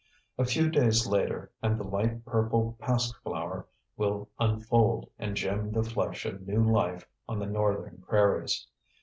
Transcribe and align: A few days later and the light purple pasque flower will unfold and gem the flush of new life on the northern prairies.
A 0.39 0.45
few 0.45 0.67
days 0.71 1.05
later 1.05 1.51
and 1.61 1.77
the 1.79 1.83
light 1.83 2.25
purple 2.25 2.75
pasque 2.79 3.21
flower 3.21 3.67
will 3.95 4.29
unfold 4.39 5.11
and 5.19 5.35
gem 5.35 5.71
the 5.71 5.83
flush 5.83 6.25
of 6.25 6.47
new 6.47 6.65
life 6.67 7.07
on 7.29 7.37
the 7.37 7.45
northern 7.45 8.01
prairies. 8.09 8.65